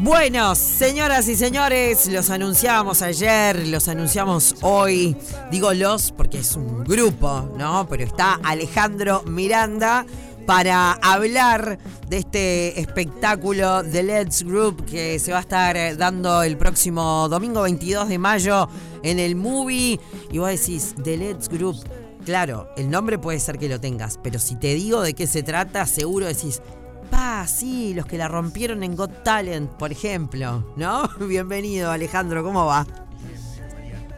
[0.00, 5.16] Bueno, señoras y señores, los anunciamos ayer, los anunciamos hoy.
[5.50, 7.84] Digo los porque es un grupo, ¿no?
[7.88, 10.06] Pero está Alejandro Miranda
[10.46, 16.56] para hablar de este espectáculo de Let's Group que se va a estar dando el
[16.56, 18.68] próximo domingo 22 de mayo
[19.02, 19.98] en el movie.
[20.30, 21.76] Y vos decís, The Let's Group.
[22.24, 25.42] Claro, el nombre puede ser que lo tengas, pero si te digo de qué se
[25.42, 26.60] trata, seguro decís,
[27.10, 31.08] Pa, sí, los que la rompieron en Got Talent, por ejemplo, ¿no?
[31.26, 32.86] Bienvenido, Alejandro, ¿cómo va?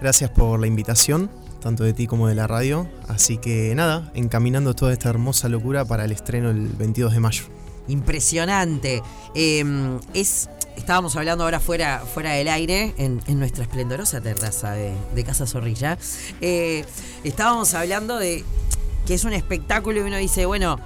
[0.01, 2.89] Gracias por la invitación, tanto de ti como de la radio.
[3.09, 7.45] Así que nada, encaminando toda esta hermosa locura para el estreno el 22 de mayo.
[7.89, 9.03] Impresionante.
[9.35, 15.47] Em, es, estábamos hablando ahora fuera, fuera del aire, en, nuestra esplendorosa terraza de, Casa
[15.47, 15.99] Zorrilla.
[16.41, 16.85] Eh,
[17.25, 18.45] estábamos hablando de
[19.07, 20.79] que es un espectáculo y uno dice, bueno,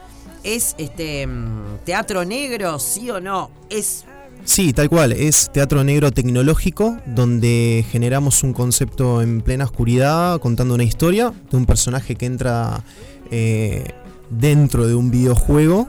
[0.44, 3.50] ¿Es este mm, teatro negro, sí o no?
[3.70, 4.04] Es
[4.44, 10.74] Sí, tal cual, es teatro negro tecnológico donde generamos un concepto en plena oscuridad contando
[10.74, 12.84] una historia de un personaje que entra
[13.30, 13.92] eh,
[14.28, 15.88] dentro de un videojuego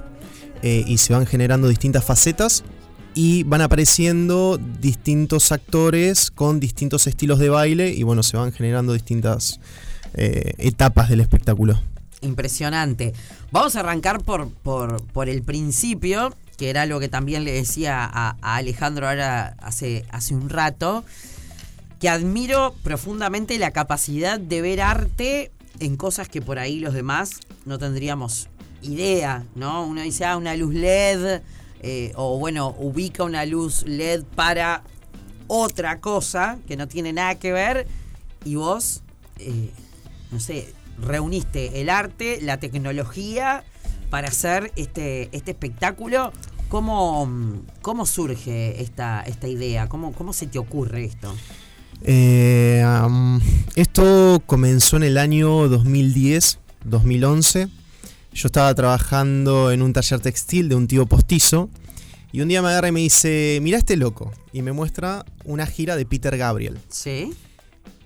[0.64, 2.64] eh, y se van generando distintas facetas
[3.14, 8.94] y van apareciendo distintos actores con distintos estilos de baile y bueno, se van generando
[8.94, 9.60] distintas
[10.14, 11.82] eh, etapas del espectáculo
[12.26, 13.14] impresionante.
[13.52, 18.36] Vamos a arrancar por, por, el principio, que era lo que también le decía a,
[18.42, 21.06] Alejandro ahora hace, hace un rato,
[22.00, 27.40] que admiro profundamente la capacidad de ver arte en cosas que por ahí los demás
[27.66, 28.50] no tendríamos
[28.82, 29.86] idea, ¿no?
[29.86, 31.42] Uno dice, ah, una luz LED,
[31.82, 34.84] eh, o bueno, ubica una luz LED para
[35.48, 37.88] otra cosa que no tiene nada que ver,
[38.44, 39.02] y vos,
[39.40, 39.72] eh,
[40.32, 43.64] no sé, reuniste el arte, la tecnología
[44.10, 46.32] para hacer este, este espectáculo.
[46.70, 47.30] ¿Cómo,
[47.82, 49.88] ¿Cómo, surge esta, esta idea?
[49.88, 51.34] ¿Cómo, ¿Cómo se te ocurre esto?
[52.02, 52.84] Eh,
[53.76, 57.68] esto comenzó en el año 2010, 2011.
[58.34, 61.70] Yo estaba trabajando en un taller textil de un tío postizo.
[62.32, 64.34] Y un día me agarra y me dice, mira este loco.
[64.52, 66.80] Y me muestra una gira de Peter Gabriel.
[66.90, 67.34] Sí.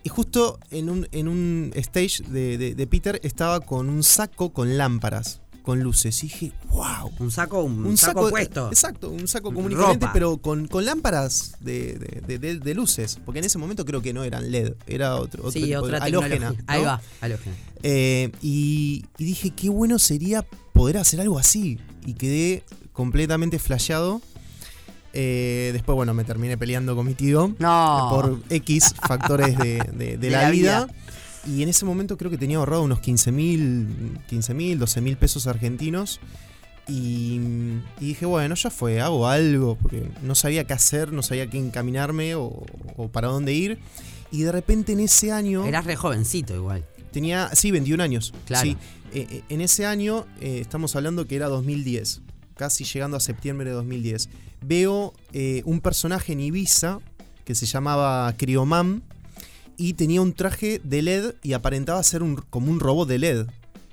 [0.04, 5.42] Y justo en un, en un stage de, Peter estaba con un saco con lámparas,
[5.62, 6.24] con luces.
[6.24, 7.12] Y dije, wow.
[7.20, 8.68] Un saco, un, saco, puesto.
[8.70, 9.76] Exacto, un saco común
[10.14, 13.20] pero con, con lámparas de, luces.
[13.26, 16.56] Porque en ese momento creo que no eran LED, era otro, otro sí, otra halógena.
[16.68, 17.56] Ahí va, halógena.
[17.84, 20.44] Eh, y, y dije, qué bueno sería
[20.74, 21.78] poder hacer algo así.
[22.06, 24.22] Y quedé completamente flasheado
[25.14, 30.88] eh, después, bueno, me terminé peleando con mi tío por X factores de, la, vida.
[31.48, 35.18] Y en ese momento creo que tenía ahorrado unos 15 mil, 15 mil, 12 mil
[35.18, 36.20] pesos argentinos.
[36.88, 37.40] Y,
[38.00, 42.34] dije, bueno, ya fue, hago algo, porque no sabía qué hacer, no sabía qué encaminarme
[42.36, 42.64] o,
[43.12, 43.80] para dónde ir.
[44.32, 45.66] Y de repente en ese año...
[45.66, 46.86] Eras re jovencito igual.
[47.12, 48.34] Tenía, sí, 21 años.
[48.46, 48.64] Claro.
[48.64, 48.78] Sí.
[49.14, 52.22] Eh, eh, en ese año, estamos hablando que era 2010
[52.60, 54.28] casi llegando a septiembre de 2010,
[54.60, 57.00] veo eh, un personaje en Ibiza
[57.46, 59.02] que se llamaba Criomam
[59.78, 63.46] y tenía un traje de LED y aparentaba ser un, como un robot de LED.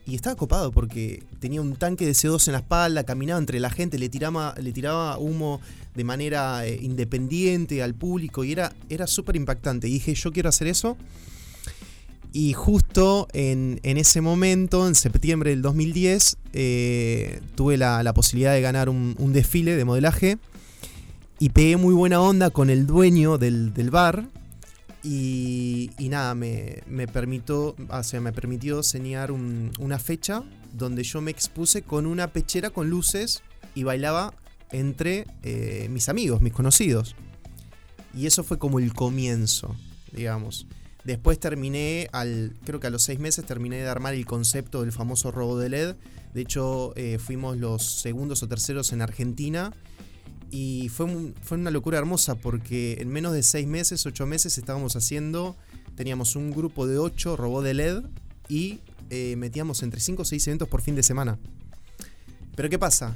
[0.05, 3.71] Y estaba copado porque tenía un tanque de CO2 en la espalda, caminaba entre la
[3.71, 5.61] gente, le tiraba, le tiraba humo
[5.95, 9.87] de manera eh, independiente al público y era, era súper impactante.
[9.87, 10.97] Y dije, yo quiero hacer eso.
[12.39, 18.91] Y justo en, ese momento, en septiembre del 2010, eh, tuve la, posibilidad de ganar
[18.91, 20.37] un, desfile de modelaje
[21.39, 24.29] y pegué muy buena onda con el dueño del, bar.
[25.03, 27.75] Y, nada, me, permitió,
[28.21, 30.43] me permitió señalar una fecha
[30.75, 33.43] donde yo me expuse con una pechera con luces
[33.75, 34.35] y bailaba
[34.73, 37.17] entre eh, mis amigos, mis conocidos.
[38.15, 39.75] Y eso fue como el comienzo,
[40.13, 40.67] digamos.
[41.07, 44.91] Después terminé, al, creo que a los seis meses terminé de armar el concepto del
[44.91, 45.95] famoso robo de LED.
[46.35, 49.73] De hecho, eh, fuimos los segundos o terceros en Argentina.
[50.51, 54.97] Y fue, fue una locura hermosa porque en menos de seis meses, ocho meses estábamos
[54.97, 55.57] haciendo,
[55.95, 58.03] teníamos un grupo de ocho robots de LED
[58.49, 61.39] y eh, metíamos entre cinco o seis eventos por fin de semana.
[62.57, 63.15] Pero ¿qué pasa?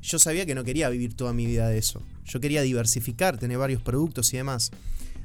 [0.00, 2.02] Yo sabía que no quería vivir toda mi vida de eso.
[2.24, 4.70] Yo quería diversificar, tener varios productos y demás.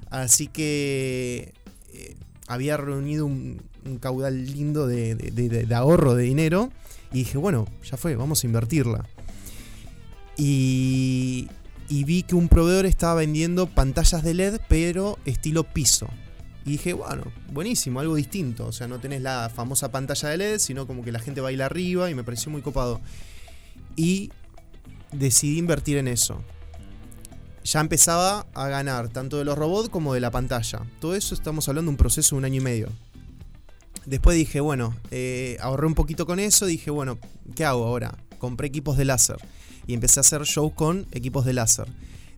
[0.10, 1.54] Así que
[1.94, 2.16] eh,
[2.48, 3.62] había reunido un,
[4.00, 6.72] caudal lindo de, ahorro de dinero
[7.12, 9.06] y dije, bueno, ya fue, vamos a invertirla.
[10.38, 11.48] Y,
[11.90, 16.08] vi que un proveedor estaba vendiendo pantallas de LED, pero estilo piso.
[16.66, 18.68] Y dije, bueno, buenísimo, algo distinto.
[18.68, 21.66] O sea, no tenés la famosa pantalla de LED, sino como que la gente baila
[21.66, 23.02] arriba y me pareció muy copado.
[23.96, 24.32] Y
[25.12, 26.42] decidí invertir en eso.
[27.64, 30.82] Ya empezaba a ganar tanto de los robots como de la pantalla.
[31.00, 32.90] Todo eso estamos hablando de un proceso de un año y medio.
[34.06, 37.20] Después dije, bueno, eh, ahorré un poquito con eso, dije, bueno,
[37.56, 38.18] ¿qué hago ahora?
[38.40, 39.38] Compré equipos de láser
[39.86, 41.88] y empecé a hacer shows con equipos de láser.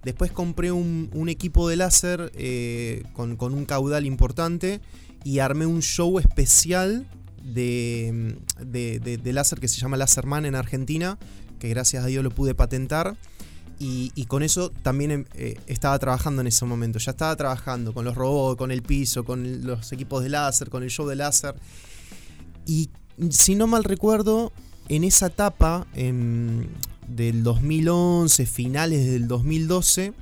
[0.03, 4.81] Después compré un, equipo de láser eh, con, un caudal importante
[5.23, 7.07] y armé un show especial
[7.41, 11.17] de, de, de- de láser que se llama Laserman en Argentina,
[11.59, 13.15] que gracias a Dios lo pude patentar.
[13.85, 16.99] Y, con eso también em, eh, estaba trabajando en ese momento.
[16.99, 20.83] Ya estaba trabajando con los robots, con el piso, con los equipos de láser, con
[20.83, 21.55] el show de láser.
[22.65, 22.89] Y
[23.29, 24.53] si no mal recuerdo,
[24.87, 26.67] en esa etapa em,
[27.09, 30.13] del 2011, finales del 2012,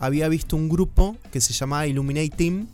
[0.00, 2.66] había visto un grupo que se llamaba Illuminate Team.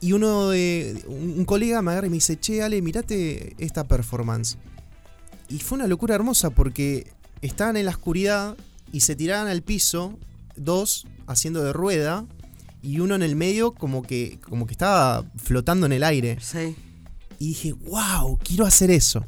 [0.00, 1.02] Y uno de.
[1.08, 4.56] Un colega me agarra y me dice, che, Ale, mirate esta performance.
[5.48, 7.10] Y fue una locura hermosa porque
[7.42, 8.56] estaban en la oscuridad
[8.92, 10.18] y se tiraban al piso,
[10.56, 12.26] dos haciendo de rueda,
[12.82, 16.38] y uno en el medio como que, como que estaba flotando en el aire.
[16.40, 16.76] Sí.
[17.38, 19.24] Y dije, wow, quiero hacer eso.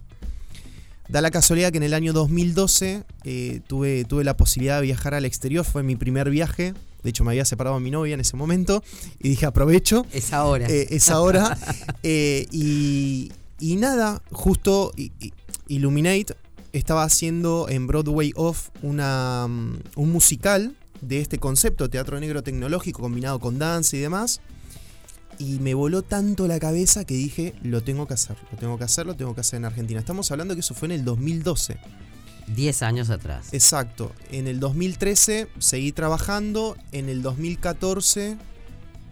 [1.09, 5.15] Da la casualidad que en el año 2012 eh, tuve, tuve la posibilidad de viajar
[5.15, 6.73] al exterior, fue mi primer viaje.
[7.03, 8.85] De hecho, me había separado a mi novia en ese momento
[9.19, 10.07] y dije, aprovecho.
[10.13, 10.69] Es ahora.
[10.69, 11.59] Eh, es ahora.
[12.03, 14.93] Eh, y, y nada, justo
[15.69, 16.35] Illuminate
[16.73, 23.03] estaba haciendo en Broadway Off una, mm, un musical de este concepto, teatro negro tecnológico
[23.03, 24.41] combinado con danza y demás.
[25.39, 28.85] Y me voló tanto la cabeza que dije, lo tengo que hacer, lo tengo que
[28.85, 29.99] hacer, lo tengo que hacer en Argentina.
[29.99, 31.79] Estamos hablando que eso fue en el 2012.
[32.55, 33.49] 10 años atrás.
[33.53, 34.13] Exacto.
[34.31, 36.77] En el 2013 seguí trabajando.
[36.93, 38.37] En el 2014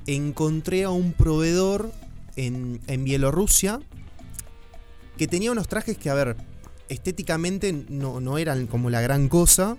[0.06, 1.92] encontré a un proveedor
[2.36, 3.80] en, en Bielorrusia
[5.16, 6.36] que tenía unos trajes que, a ver,
[6.88, 9.76] estéticamente no, no eran como la gran cosa,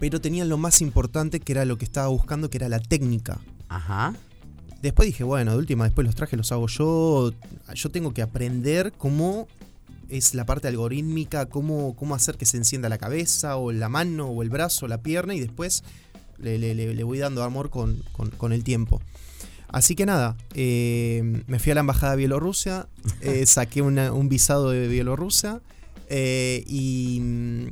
[0.00, 3.40] pero tenían lo más importante que era lo que estaba buscando, que era la técnica.
[3.68, 4.14] Ajá.
[4.82, 7.32] Después dije, bueno, de última, después los trajes los hago yo.
[7.74, 9.46] Yo tengo que aprender cómo
[10.08, 14.26] es la parte algorítmica, cómo, cómo hacer que se encienda la cabeza, o la mano,
[14.26, 15.84] o el brazo, o la pierna, y después
[16.38, 19.00] le, le- le- voy dando amor con, con- con el tiempo.
[19.72, 22.88] Así que nada, eh, me fui a la embajada de Bielorrusia,
[23.22, 25.60] eh, saqué una- un visado de Bielorrusia
[26.08, 27.66] eh, y mm,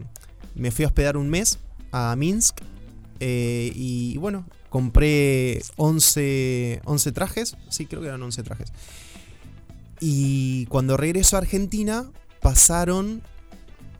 [0.55, 1.59] me fui a hospedar un mes
[1.93, 2.61] a Minsk.
[3.21, 8.73] y bueno, compré 11, 11 trajes, sí, creo que eran 11 trajes.
[10.01, 12.11] Y cuando regreso a Argentina,
[12.41, 13.21] pasaron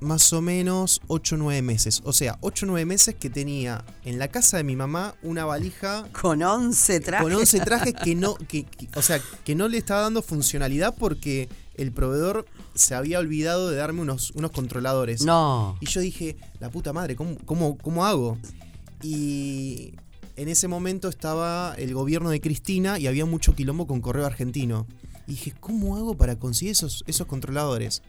[0.01, 2.01] más o menos 8 o 9 meses.
[2.05, 5.45] O sea, 8 o 9 meses que tenía en la casa de mi mamá una
[5.45, 7.23] valija Con 11 trajes.
[7.25, 10.95] con 11 trajes que no, que, que- o sea, que no le estaba dando funcionalidad
[10.99, 15.23] porque el proveedor se había olvidado de darme unos, unos controladores.
[15.25, 15.77] No.
[15.81, 18.39] Y yo dije, la puta madre, ¿cómo, cómo, cómo hago?
[19.03, 19.95] Y
[20.37, 24.87] en ese momento estaba el gobierno de Cristina y había mucho quilombo con correo argentino.
[25.27, 28.03] Y dije, ¿cómo hago para conseguir esos, esos controladores?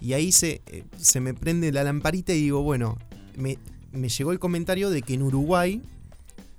[0.00, 2.96] Y ahí se, eh, se me prende la lamparita y digo, bueno,
[3.36, 3.58] me,
[3.92, 5.82] me llegó el comentario de que en Uruguay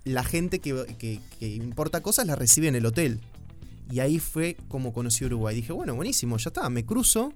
[0.04, 3.20] la gente que, que- que importa cosas la recibe en el hotel.
[3.92, 5.56] Y ahí fue como conocí Uruguay.
[5.56, 7.34] Dije, bueno, buenísimo, ya está, me cruzo,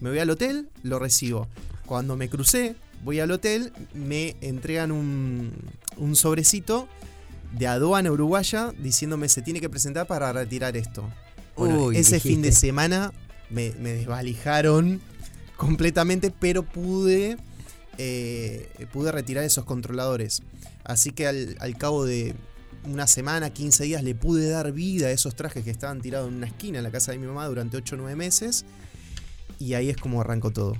[0.00, 1.48] me voy al hotel, lo recibo.
[1.86, 5.52] Cuando me crucé, voy al hotel, me entregan un,
[5.98, 6.88] un sobrecito
[7.58, 11.08] de aduana uruguaya diciéndome se tiene que presentar para retirar esto.
[11.56, 13.12] Bueno, Uy, ese fin de semana
[13.50, 15.00] me, me desvalijaron
[15.56, 17.36] completamente, pero pude,
[17.98, 20.42] eh, pude retirar esos controladores.
[20.84, 22.34] Así que al, al cabo de
[22.84, 26.34] una semana, 15 días, le pude dar vida a esos trajes que estaban tirados en
[26.34, 28.64] una esquina en la casa de mi mamá durante 8 o 9 meses.
[29.58, 30.76] Y ahí es como arrancó todo.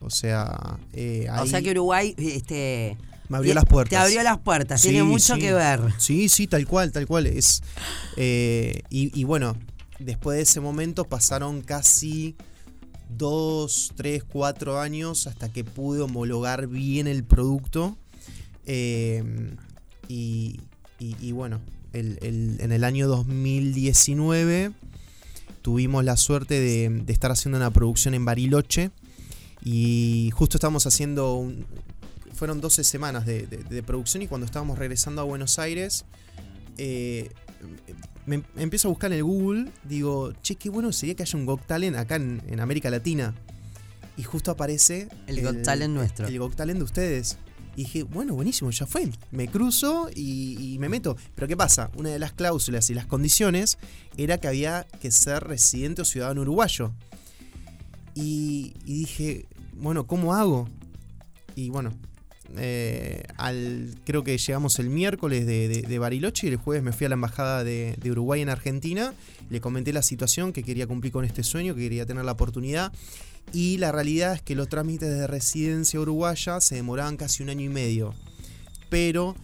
[0.00, 2.96] O sea, eh, O ahí sea que Uruguay este,
[3.28, 3.90] me abrió las puertas.
[3.90, 4.80] Te abrió las puertas.
[4.80, 5.40] Sí, Tiene mucho sí.
[5.40, 5.80] que ver.
[5.98, 7.26] Sí, sí, tal cual, tal cual.
[7.26, 7.62] Es,
[8.16, 9.56] eh, y, y bueno,
[9.98, 12.36] después de ese momento pasaron casi
[13.08, 17.96] dos, tres, cuatro años hasta que pude homologar bien el producto.
[18.66, 19.22] Eh,
[20.08, 20.60] y,
[20.98, 21.60] y- bueno,
[21.92, 22.18] el-
[22.60, 24.72] en el año 2019
[25.62, 28.90] tuvimos la suerte de, estar haciendo una producción en Bariloche.
[29.64, 31.52] Y justo estábamos haciendo
[32.34, 36.04] fueron 12 semanas de producción y cuando estábamos regresando a Buenos Aires,
[36.76, 37.30] eh,
[38.26, 41.38] me, me empiezo a buscar en el Google, digo, che, qué bueno sería que haya
[41.38, 43.34] un Got Talent acá en, en América Latina.
[44.16, 46.26] Y justo aparece El Got Talent nuestro.
[46.26, 47.38] El Got Talent de ustedes.
[47.74, 49.10] Y dije, bueno, buenísimo, ya fue.
[49.30, 51.16] Me cruzo y, y me meto.
[51.34, 51.90] Pero ¿qué pasa?
[51.96, 53.76] Una de las cláusulas y las condiciones
[54.16, 56.94] era que había que ser residente o ciudadano uruguayo.
[58.14, 60.66] Y, y dije, bueno, ¿cómo hago?
[61.54, 61.92] Y bueno,
[62.56, 67.08] eh, al, creo que llegamos el miércoles de, Bariloche y el jueves me fui a
[67.08, 69.14] la embajada de, de, Uruguay en Argentina.
[69.50, 72.92] Le comenté la situación, que quería cumplir con este sueño, que quería tener la oportunidad.
[73.52, 77.64] Y la realidad es que los trámites de residencia uruguaya se demoraban casi un año
[77.64, 78.14] y medio.
[78.88, 79.36] Pero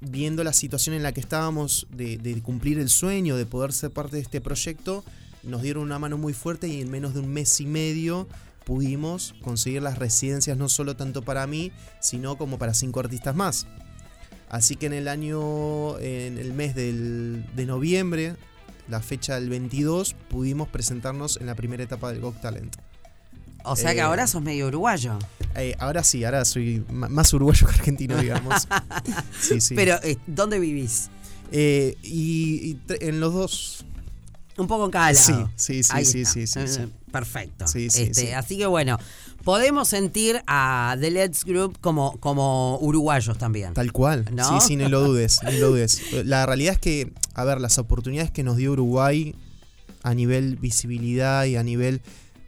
[0.00, 4.16] viendo la situación en la que estábamos de cumplir el sueño, de poder ser parte
[4.16, 5.04] de este proyecto,
[5.42, 8.28] nos dieron una mano muy fuerte y en menos de un mes y medio
[8.68, 13.66] pudimos conseguir las residencias no solo tanto para mí, sino como para cinco artistas más.
[14.50, 18.36] Así que en el año, en el mes del, de noviembre,
[18.86, 22.76] la fecha del 22, pudimos presentarnos en la primera etapa del Got Talent.
[23.64, 25.18] O sea que eh, ahora sos medio uruguayo.
[25.56, 28.68] Eh, ahora sí, ahora soy más uruguayo que argentino, digamos.
[29.40, 29.76] sí, sí.
[29.76, 31.08] Pero, eh, ¿dónde vivís?
[31.50, 33.86] y, en los dos.
[34.58, 35.50] Un poco en cada lado.
[35.56, 36.66] Sí, sí, sí, sí, sí,
[37.10, 37.64] Perfecto.
[37.74, 38.98] Este, así que bueno,
[39.44, 43.74] podemos sentir a The Let's Group como, como uruguayos también.
[43.74, 44.24] Tal cual.
[44.28, 46.02] Sí, sí, ni lo dudes, ni lo dudes.
[46.24, 49.34] La realidad es que, a ver, las oportunidades que nos dio Uruguay
[50.02, 52.00] a nivel visibilidad y a nivel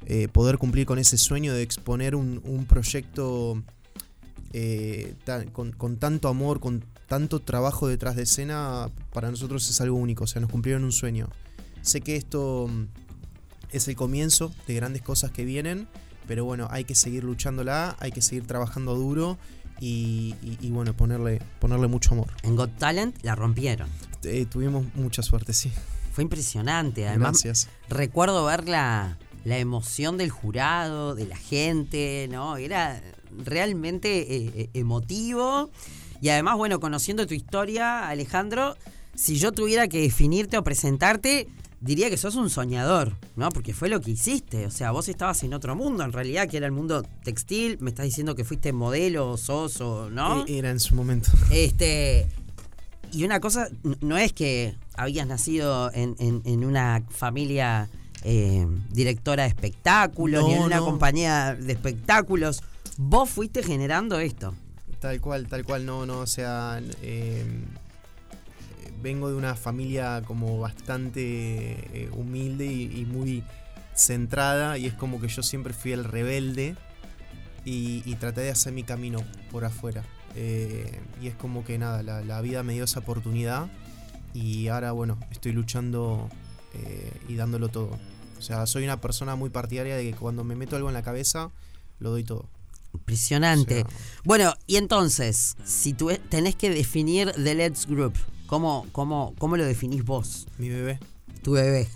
[0.07, 3.62] eh, poder cumplir con ese sueño de exponer un, proyecto
[4.52, 5.14] eh,
[5.52, 10.26] con, tanto amor, con tanto trabajo detrás de escena, para nosotros es algo único, o
[10.26, 11.29] sea, nos cumplieron un sueño.
[11.83, 12.69] Sé que esto
[13.73, 15.89] es el comienzo de grandes cosas que vienen,
[16.27, 19.39] pero bueno, hay que seguir luchándola, hay que seguir trabajando duro
[19.81, 20.35] y,
[20.71, 22.29] bueno, ponerle, ponerle mucho amor.
[22.43, 23.89] En Got Talent la rompieron.
[24.25, 25.73] Eh, tuvimos mucha suerte, sí.
[26.12, 27.43] Fue impresionante, además.
[27.43, 27.69] Gracias.
[27.89, 32.57] Recuerdo ver la, la emoción del jurado, de la gente, ¿no?
[32.57, 33.00] Era
[33.45, 35.71] realmente eh, eh, emotivo.
[36.21, 38.77] Y además, bueno, conociendo tu historia, Alejandro,
[39.15, 41.49] si yo tuviera que definirte o presentarte,
[41.81, 43.49] diría que sos un soñador, ¿no?
[43.51, 44.67] Porque fue lo que hiciste.
[44.67, 47.79] O sea, vos estabas en otro mundo, en realidad, que era el mundo textil.
[47.81, 50.45] Me estás diciendo que fuiste modelo, sos o, ¿no?
[50.47, 51.31] E-, era en su momento.
[51.51, 52.27] Este.
[53.13, 53.69] Y una cosa,
[54.01, 57.89] no es que habías nacido en, una familia
[58.23, 62.63] eh, directora de espectáculos, ni en una compañía de espectáculos.
[62.99, 64.55] Vos fuiste generando esto.
[65.01, 67.45] Tal cual, tal cual, no, no, o sea, eh,
[69.02, 73.45] vengo de una familia como bastante eh, humilde y, muy
[73.95, 76.76] centrada y es como que yo siempre fui el rebelde
[77.64, 79.19] y, traté de hacer mi camino
[79.50, 80.04] por afuera.
[80.37, 83.69] Eh, y es como que nada, la, vida me dio esa oportunidad
[84.33, 86.28] y ahora bueno, estoy luchando
[86.75, 87.99] eh, y dándolo todo.
[88.38, 91.02] O sea, soy una persona muy partidaria de que cuando me meto algo en la
[91.02, 91.50] cabeza,
[91.99, 92.47] lo doy todo.
[92.95, 93.85] Impresionante.
[94.25, 98.14] bueno, y entonces, si tú tenés que definir The Let's Group,
[98.50, 100.49] ¿Cómo, cómo, cómo lo definís vos?
[100.59, 100.99] Mi bebé.
[101.45, 101.87] Tu bebé.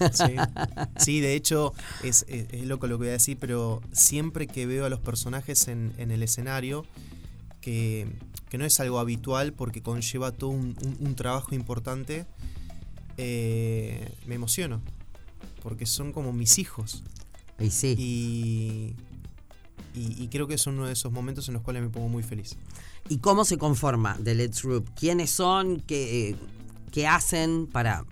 [0.97, 2.25] Sí, de hecho, es,
[2.63, 6.23] loco lo que voy a decir, pero siempre que veo a los personajes en, el
[6.23, 6.87] escenario,
[7.61, 8.07] que,
[8.57, 12.25] no es algo habitual porque conlleva todo un, trabajo importante,
[13.17, 14.81] eh, me emociono.
[15.61, 17.03] Porque son como mis hijos.
[17.59, 17.97] Y sí.
[17.99, 18.95] Y,
[19.93, 22.57] y, creo que es uno de esos momentos en los cuales me pongo muy feliz.
[23.09, 24.91] ¿Y cómo se conforma The Let's Group?
[24.95, 25.81] ¿Quiénes son?
[25.81, 26.37] ¿Qué,
[26.91, 28.05] qué hacen para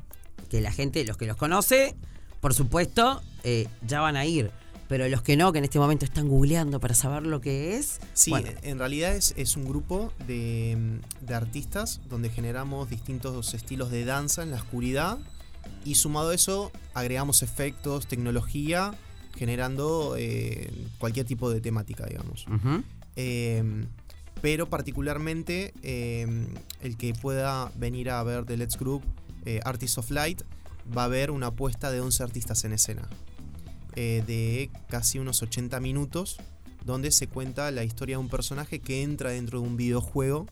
[0.50, 1.96] que la gente, los que los conoce,
[2.40, 4.50] por supuesto, eh, ya van a ir?
[4.88, 8.00] Pero los que no, que en este momento están googleando para saber lo que es.
[8.12, 8.32] Sí,
[8.62, 14.42] en realidad es, es un grupo de, de artistas donde generamos distintos estilos de danza
[14.42, 15.18] en la oscuridad
[15.84, 18.92] y sumado a eso agregamos efectos, tecnología
[19.36, 22.46] generando eh, cualquier tipo de temática, digamos.
[23.16, 23.86] Em,
[24.40, 26.48] pero particularmente em,
[26.80, 29.02] el que pueda venir a ver The Let's Group
[29.44, 30.42] eh, Artists of Light
[30.96, 33.08] va a ver una apuesta de 11 artistas en escena,
[33.94, 36.38] eh, de casi unos 80 minutos,
[36.84, 40.46] donde se cuenta la historia de un personaje que entra dentro de un videojuego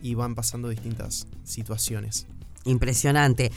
[0.00, 2.26] y van pasando distintas situaciones.
[2.64, 3.52] Impresionante.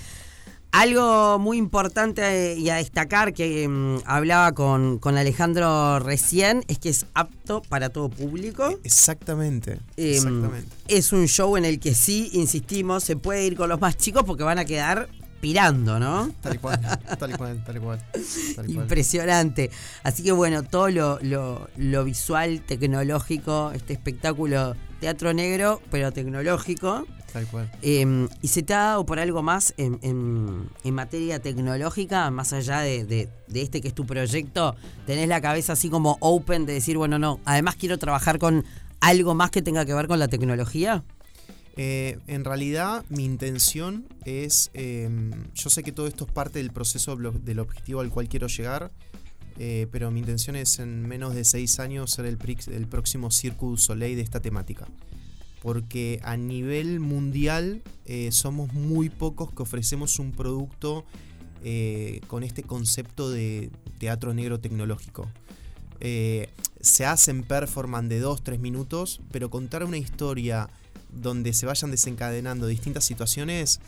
[0.71, 7.07] Algo muy importante y a destacar que mm, hablaba con, Alejandro recién es que es
[7.15, 8.77] apto para todo público.
[8.83, 10.69] Exactamente, em, exactamente.
[10.87, 14.23] Es un show en el que sí, insistimos, se puede ir con los más chicos
[14.25, 15.09] porque van a quedar
[15.39, 16.31] pirando, ¿no?
[16.41, 16.79] Tal cual,
[17.19, 17.99] tal cual, tal cual.
[18.67, 19.71] Impresionante.
[20.03, 21.19] Así que bueno, todo lo,
[21.77, 27.07] lo, visual, tecnológico, este espectáculo teatro negro, pero tecnológico.
[27.33, 27.71] Tal cual.
[27.81, 32.79] Em, ¿Y se te ha dado por algo más en, en, materia tecnológica, más allá
[32.79, 34.75] de, de, este que es tu proyecto?
[35.05, 38.65] ¿Tenés la cabeza así como open de decir, bueno, no, además quiero trabajar con
[38.99, 41.03] algo más que tenga que ver con la tecnología?
[41.77, 46.71] Eh, en realidad mi intención es, em, yo sé que todo esto es parte del
[46.71, 48.91] proceso del objetivo al cual quiero llegar,
[49.59, 53.83] eh, pero mi intención es en menos de seis años ser el, el próximo Circus
[53.83, 54.87] Soleil de esta temática.
[55.61, 61.05] Porque a nivel mundial eh, somos muy pocos que ofrecemos un producto
[61.63, 65.27] eh, con este concepto de teatro negro tecnológico.
[65.99, 66.49] Eh,
[66.79, 70.69] se hacen performance de 2-3 minutos, pero contar una historia
[71.11, 73.81] donde se vayan desencadenando distintas situaciones,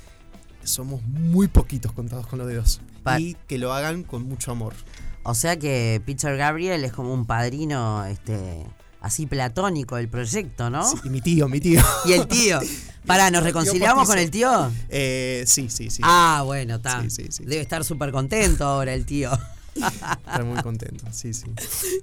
[0.64, 2.82] somos muy poquitos contados con los dedos.
[3.04, 4.74] Pa- y que lo hagan con mucho amor.
[5.24, 8.66] O sea que Peter Gabriel es como un padrino este
[9.02, 10.90] así platónico del proyecto, ¿no?
[10.90, 11.82] Sí, y mi tío, mi tío.
[12.06, 12.60] Y el tío.
[13.06, 14.72] Pará, ¿nos reconciliamos con el tío?
[14.90, 16.02] Eh, sí, sí, sí.
[16.06, 17.02] Ah, bueno, está.
[17.02, 17.44] Sí, sí, sí.
[17.44, 19.32] Debe estar súper contento ahora el tío.
[19.74, 21.06] Estar muy contento.
[21.12, 21.46] Sí, sí.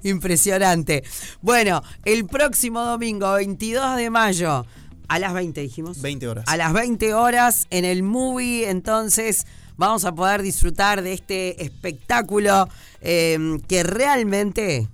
[0.03, 1.05] Impresionante.
[1.43, 4.67] Bueno, el próximo domingo, 22 de mayo,
[5.07, 6.01] a las 20 dijimos.
[6.01, 6.45] 20 horas.
[6.49, 12.69] A las 20 horas en el movie, entonces vamos a poder disfrutar de este espectáculo
[13.03, 14.89] eh, que realmente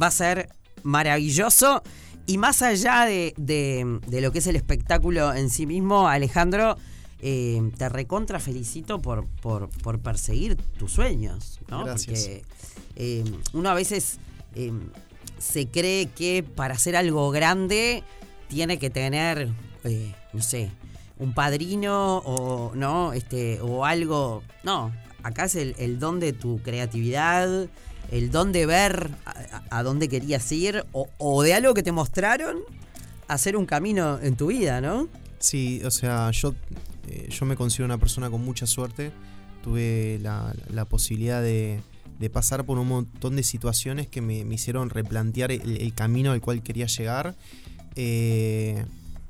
[0.00, 0.50] va a ser
[0.86, 1.82] maravilloso.
[2.26, 6.76] Y más allá de, de- de lo que es el espectáculo en sí mismo, Alejandro,
[7.20, 11.84] eh, te recontra felicito por, por, por perseguir tus sueños, ¿no?
[11.84, 12.20] Gracias.
[12.24, 12.44] Porque
[12.96, 14.18] eh, uno a veces
[14.54, 14.72] eh,
[15.38, 18.02] se cree que para hacer algo grande
[18.48, 19.48] tiene que tener,
[20.32, 20.70] no sé,
[21.18, 24.42] un padrino o no, este, o algo.
[24.64, 27.68] No, acá es el, el don de tu creatividad,
[28.10, 29.10] el don de ver
[29.70, 32.58] a, dónde querías ir, o, de algo que te mostraron
[33.28, 35.08] hacer un camino en tu vida, ¿no?
[35.38, 36.54] Sí, o sea, yo,
[37.08, 39.12] eh, yo me considero una persona con mucha suerte.
[39.62, 41.80] Tuve la, posibilidad de,
[42.32, 46.62] pasar por un montón de situaciones que me, hicieron replantear el, el camino al cual
[46.62, 47.34] quería llegar.
[47.96, 48.84] eh,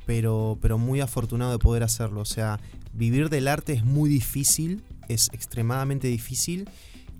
[0.06, 2.21] pero, pero muy afortunado de poder hacerlo.
[2.21, 2.61] O sea,
[2.95, 6.68] vivir del arte es muy difícil, es extremadamente difícil.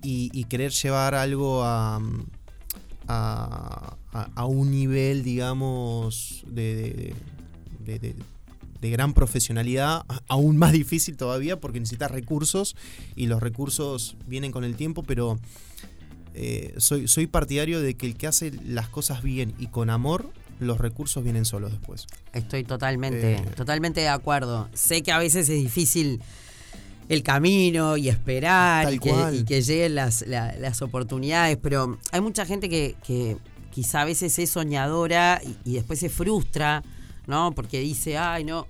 [0.03, 1.99] Y, y querer llevar algo a,
[3.07, 3.95] a,
[4.35, 7.13] a- un nivel, digamos, de,
[7.85, 8.15] de- de-
[8.81, 12.75] de- gran profesionalidad, aún más difícil todavía porque necesitas recursos
[13.15, 15.39] y los recursos vienen con el tiempo, pero
[16.35, 20.31] eh, soy, soy partidario de que el que hace las cosas bien y con amor,
[20.59, 22.07] los recursos vienen solos después.
[22.33, 23.41] Estoy totalmente, Eh.
[23.55, 24.69] totalmente de acuerdo.
[24.73, 26.21] Sé que a veces es difícil
[27.09, 29.35] el camino y esperar y que, cual.
[29.35, 33.37] y que lleguen las, la- las oportunidades, pero hay mucha gente que, que
[33.71, 36.83] quizá a veces es soñadora y, y después se frustra,
[37.27, 37.51] ¿no?
[37.53, 38.67] Porque dice, ay, no.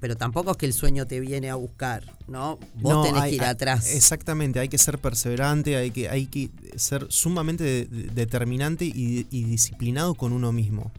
[0.00, 2.58] Pero tampoco es que el sueño te viene a buscar, ¿no?
[2.76, 3.92] Vos No, tenés hay- que ir atrás.
[3.94, 9.26] Exactamente, hay que ser perseverante, hay que, hay que ser sumamente de- de- determinante y,
[9.30, 10.92] y disciplinado con uno mismo.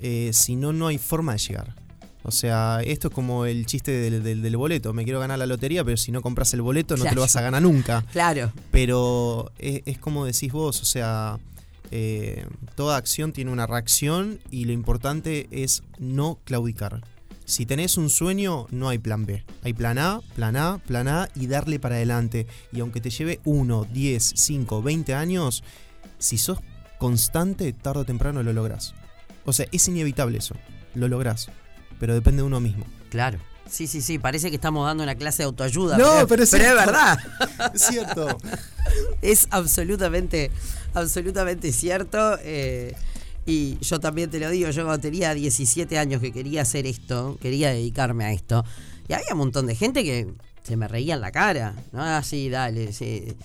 [0.00, 1.74] Eh, si no, no hay forma de llegar.
[2.24, 4.92] O sea, esto es como el chiste del, del- del boleto.
[4.92, 7.36] Me quiero ganar la lotería, pero si no compras el boleto no te lo vas
[7.36, 8.04] a ganar nunca.
[8.12, 11.38] Claro, Pero es, es como decís vos, o sea,
[11.90, 17.00] eh, toda acción tiene una reacción y lo importante es no claudicar.
[17.46, 19.42] Si tenés un sueño, no hay plan B.
[19.62, 22.46] Hay plan A, plan A, plan A y darle para adelante.
[22.72, 25.62] Y aunque te lleve 1, 10, 5, 20 años,
[26.18, 26.58] si sos
[26.98, 28.94] constante, tarde o temprano lo lográs.
[29.46, 30.56] O sea, es inevitable eso.
[30.94, 31.48] Lo lográs.
[31.98, 32.84] Pero depende de uno mismo.
[33.10, 33.38] claro.
[33.70, 35.98] Sí, sí, sí, parece que estamos dando una clase de autoayuda.
[35.98, 37.18] No, pero es pero es verdad.
[37.74, 38.38] Es cierto.
[39.20, 40.50] Es absolutamente,
[40.94, 42.38] absolutamente cierto.
[42.42, 42.94] eh,
[43.44, 47.36] y yo también te lo digo, yo cuando tenía 17 años que quería hacer esto,
[47.42, 48.64] quería dedicarme a esto,
[49.06, 50.28] y había un montón de gente que
[50.62, 52.02] se me reía en la cara, ¿no?
[52.02, 53.36] Así, dale, sí.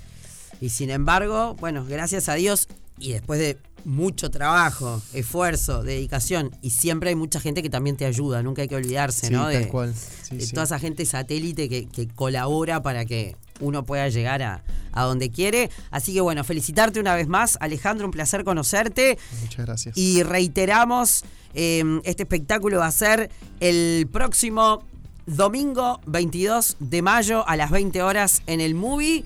[0.61, 6.69] Y sin embargo, bueno, gracias a Dios, y después de mucho trabajo, esfuerzo, dedicación, y
[6.71, 9.43] siempre hay mucha gente que también te ayuda, nunca hay que olvidarse, Sí, ¿no?
[9.43, 9.93] tal De- cual.
[9.95, 10.51] Sí, de sí.
[10.53, 15.29] toda esa gente satélite que, que colabora para que uno pueda llegar a, a donde
[15.29, 15.69] quiere.
[15.91, 19.17] Así que bueno, felicitarte una vez más, Alejandro, un placer conocerte.
[19.41, 19.97] Muchas gracias.
[19.97, 24.83] Y reiteramos, eh, este espectáculo va a ser el próximo
[25.25, 29.23] domingo 22 de mayo a las 20 horas en el movie.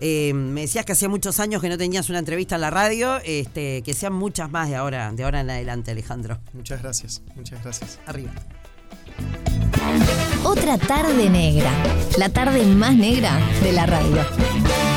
[0.00, 3.18] Eh, me decías que hacía muchos años que no tenías una entrevista en la radio,
[3.24, 6.38] este, que sean muchas más de ahora, de ahora en adelante, Alejandro.
[6.52, 7.22] Muchas gracias.
[7.34, 7.98] Muchas gracias.
[8.06, 8.32] Arriba.
[10.44, 11.70] Otra tarde negra.
[12.18, 14.95] La tarde más negra de la radio.